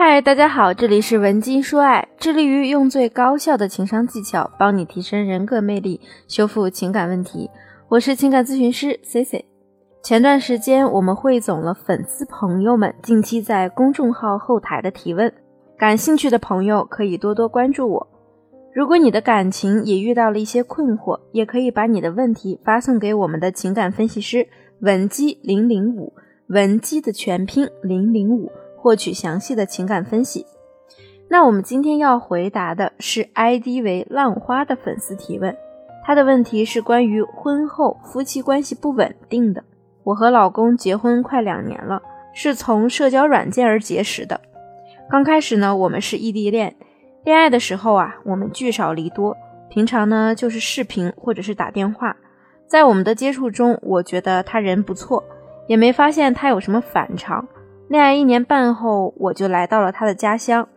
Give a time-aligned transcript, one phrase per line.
[0.00, 7.50] 嗨，大家好，这里是文姬说爱，致力于用最高效的情商技巧帮你提升人格魅力，修复情感问题。
[7.88, 9.44] 我是情感咨询师 C C。
[10.04, 15.34] 前段时间我们汇总了粉丝朋友们近期在公众号后台的提问，
[15.76, 18.06] 感兴趣的朋友可以多多关注我。
[18.72, 24.46] 如果你的感情也遇到了一些困惑，也可以把你的问题发送给我们的情感分析师
[24.78, 26.12] 文姬零零五，
[26.50, 28.48] 文姬的全拼零零五。
[28.80, 30.46] 获取详细的情感分析。
[31.28, 35.54] 那我们今天要回答的是 ID 为浪花的粉丝提问，
[36.06, 39.62] 他的问题是关于婚后夫妻关系不稳定的。
[40.04, 42.00] 我和老公结婚快两年了，
[42.32, 44.40] 是从社交软件而结识的。
[45.10, 46.74] 刚开始呢，我们是异地恋，
[47.24, 49.36] 恋爱的时候啊，我们聚少离多，
[49.68, 52.16] 平常呢就是视频或者是打电话。
[52.66, 55.22] 在我们的接触中，我觉得他人不错，
[55.66, 57.46] 也没发现他有什么反常。
[57.88, 60.68] 恋爱一年半后，我就来到了他的家乡。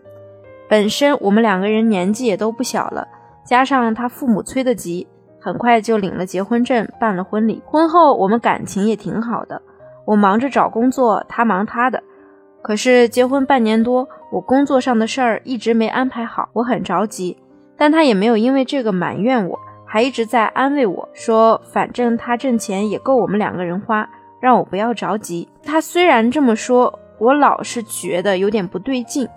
[0.69, 3.05] 本身我们两个人年纪也都不小了，
[3.43, 5.05] 加上他父母催得急，
[5.37, 7.61] 很快就领了结婚证，办了婚礼。
[7.65, 9.61] 婚后我们感情也挺好的，
[10.05, 12.01] 我忙着找工作，他忙他的。
[12.61, 17.37] 可是结婚半年多，我工作上的事儿一直没安排好，我很着急。
[17.77, 24.07] 但他也没有因为这个埋怨我，还一直在安慰我说，反正他挣钱也够我们两个人花，
[24.39, 25.49] 让我不要着急。
[25.61, 26.99] 他虽然这么说。
[27.21, 29.29] 我老是觉得有点不对劲，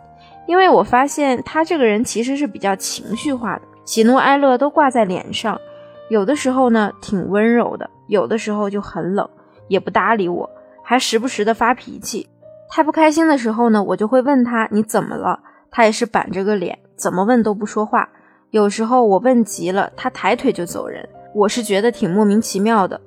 [0.46, 5.60] 因为我发现他这个人其实是比较情绪化的，喜怒哀乐都挂在脸上，
[6.08, 9.28] 有的时候呢挺温柔的，有的时候就很冷，
[9.68, 10.48] 也不搭理我，
[10.82, 12.26] 还时不时的发脾气。
[12.70, 15.38] 太不开心的时候呢，我就会问他你怎么了，
[15.70, 18.08] 他也是板着个脸，怎么问都不说话。
[18.48, 22.98] 有时候我问急了，他抬腿就走人，我是觉得挺莫名其妙的。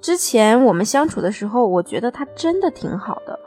[0.00, 3.38] 之前我们相处的时候，我觉得他真的挺好的。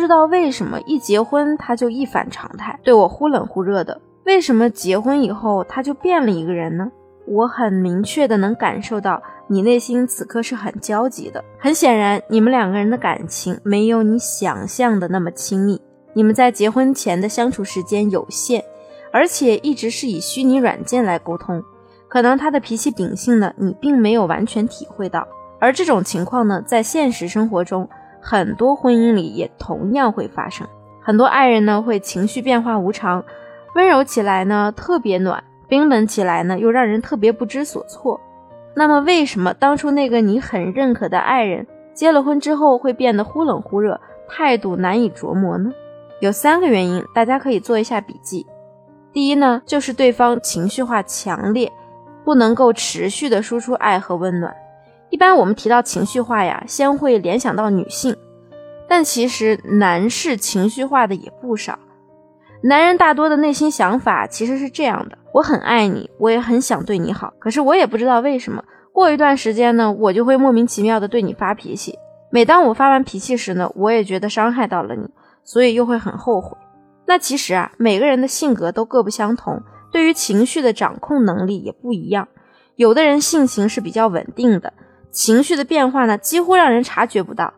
[0.00, 4.00] 不知道为什么一结婚他就一反常态，对我忽冷忽热的。
[4.24, 6.90] 为什么结婚以后他就变了一个人呢？
[7.26, 11.44] 我很明确的能感受到你内心此刻是很焦急的。
[11.58, 15.78] 很显然，你们两个人的感情没有你想象的那么亲密。
[16.14, 18.64] 你们在结婚前的相处时间有限，
[19.12, 21.62] 而且一直是以虚拟软件来沟通。
[22.08, 25.28] 可能他的脾气秉性呢，你并没有完全体会到。
[25.58, 27.86] 而这种情况呢，在现实生活中。
[28.20, 30.66] 很多婚姻里也同样会发生，
[31.02, 33.24] 很多爱人呢会情绪变化无常，
[33.74, 38.20] 温柔起来呢特别暖，冰冷起来呢又让人特别不知所措。
[38.74, 45.72] 那么为什么当初那个你很认可的爱人结了婚之后会变得忽冷忽热，态度难以琢磨呢？
[46.20, 48.46] 有三个原因，大家可以做一下笔记。
[49.12, 51.72] 第一呢，就是对方情绪化强烈，
[52.24, 54.54] 不能够持续的输出爱和温暖。
[55.10, 58.16] 一般我们提到情绪化呀，先会联想到女性，
[58.88, 61.78] 但其实男士情绪化的也不少。
[62.62, 68.62] 男人大多的内心想法其实是这样的：我很爱你，我也很想对你好，可是我也不知道为什么，
[68.92, 71.98] 过一段时间呢，我就会莫名其妙的对你发脾气。
[72.30, 75.08] 每当我发完脾气时呢，我也觉得伤害到了你，
[75.42, 76.56] 所以又会很后悔。
[77.06, 79.60] 那其实啊，每个人的性格都各不相同，
[79.90, 82.28] 对于情绪的掌控能力也不一样。
[82.76, 84.72] 有的人性情是比较稳定的。
[85.10, 87.54] 情绪的变化呢，几乎让人察觉不到。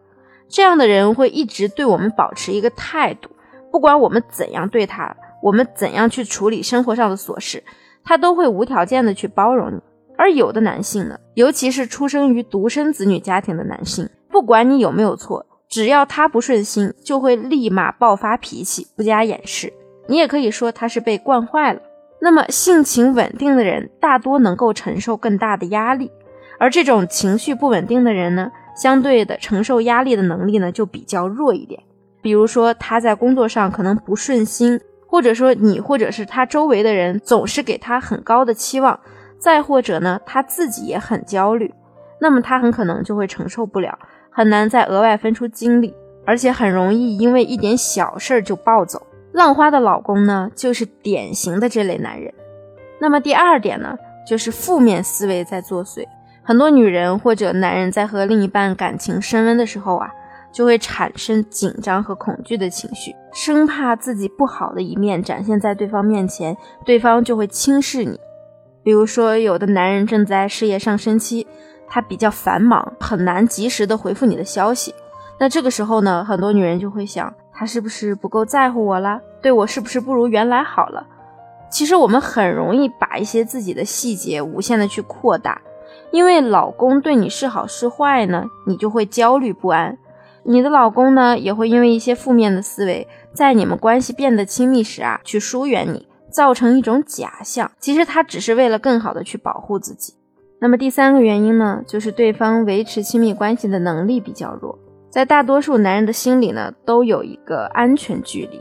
[0.48, 3.30] 这样的人会一直对我们保持一个态度，
[3.70, 7.64] 不管我们怎样对他，我们怎样去处理生活上的琐事，
[8.04, 9.80] 他都会无条件的去包容你。
[10.18, 19.72] 而有的男性呢，尤其是出生于独生子女家庭的男性，不管你有没有错，只要他不顺心，就会立马爆发脾气，不加掩饰。
[20.06, 21.80] 你也可以说他是被惯坏了。
[22.20, 26.10] 那么性情稳定的人，大多能够承受更大的压力。
[26.62, 31.82] 而这种情绪不稳定的人呢，相对的承受压力的能力呢就比较弱一点。
[32.20, 39.00] 比如说他在工作上可能不顺心，或者说你或者是他周围的人总是给他很高的期望，
[39.40, 41.74] 再或者呢他自己也很焦虑，
[42.20, 43.98] 那么他很可能就会承受不了，
[44.30, 45.92] 很难再额外分出精力，
[46.24, 49.04] 而且很容易因为一点小事儿就暴走。
[49.32, 52.32] 浪花的老公呢就是典型的这类男人。
[53.00, 56.06] 那么第二点呢，就是负面思维在作祟。
[56.44, 60.10] 很多女人或者男人在和另一半感情升温的时候啊，
[60.52, 68.18] 就会产生紧张和恐惧的情绪，生怕自己不好的一面展现在对方面前，对方就会轻视你。
[68.82, 71.46] 比如说，有的男人正在事业上升期，
[71.86, 74.92] 他比较繁忙，很难及时的回复你的消息。
[75.38, 79.20] 那这个时候呢，很多女人就会想，他是不是不够在乎我了？
[79.40, 81.06] 对我是不是不如原来好了？
[81.70, 85.60] 其实我们很容易把一些自己的细节无限的去扩大。
[86.12, 89.98] 因为老公对你是好是坏呢，你就会焦虑不安。
[90.44, 97.70] 你的老公呢也会因为一些负面的思维，在你们关系变得亲密时啊，去疏远你，造成一种假象。
[97.78, 100.14] 其实他只是为了更好的去保护自己。
[100.60, 104.78] 那么第三个原因呢，就是对方维持亲密关系的能力比较弱。
[105.10, 108.60] 在大多数男人的心里呢，都有一个安全距离。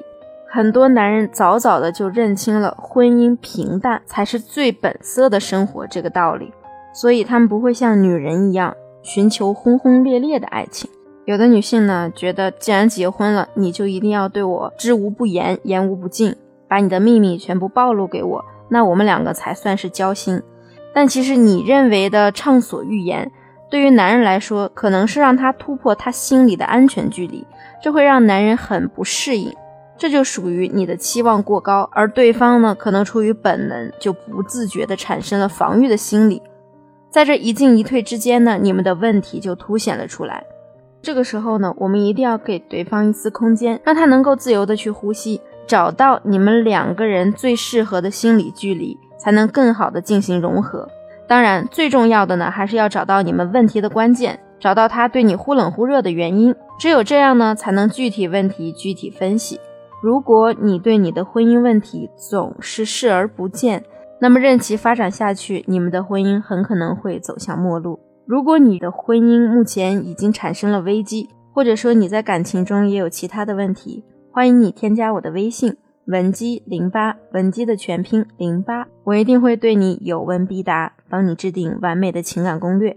[0.50, 6.52] 很多男人早早的就认清了婚姻平淡才是最本色的生活这个道理，
[6.94, 10.90] 所以他们不会像女人一样寻求轰轰烈烈的爱情。
[11.26, 16.36] 有的女性呢，觉得既然结婚了，你就一定要对我知无不言，言无不尽，
[16.68, 20.42] 把你的秘密全部暴露给我，那我们两个才算是交心。
[20.94, 23.32] 但其实你认为的畅所欲言，
[23.70, 27.46] 对于男人来说，可能是让他突破他心里的安全距离，
[27.82, 29.54] 这会让男人很不适应。
[29.98, 36.42] 这就属于你的期望过高，而对方呢，可能出于本能就不自觉地产生了防御的心理。
[37.12, 40.44] 在这一进一退之间呢，你们的问题就凸显了出来。
[41.04, 48.98] 这个时候呢，我们一定要给对方一丝空间，让他能够自由地去呼吸，找到你们两个人最适合的心理距离。
[49.22, 50.90] 才能更好的进行融合。
[51.28, 56.56] 当然，最重要的呢，还是要找到你们问题的关键，找到他对你忽冷忽热的原因。
[56.80, 59.60] 只有这样呢，才能具体问题具体分析。
[60.02, 63.84] 如果你对你的婚姻问题总是视而不见，
[64.24, 68.00] 那么任其发展下去，你们的婚姻很可能会走向末路。
[68.28, 75.76] 如果你的婚姻目前已经产生了危机，或者说你在感情中也有其他的问题，欢迎你添加我的微信。
[76.06, 82.96] 文姬零八，文姬的全拼零八，我一定会对你有问必答，帮你制定完美的情感攻略。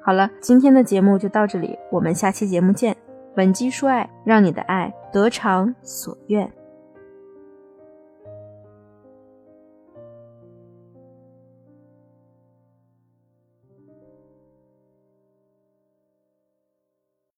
[0.00, 2.96] 好了，今天的节目就到这里，我们下期节目见。
[3.36, 6.48] 文姬说爱，让你的爱得偿所愿。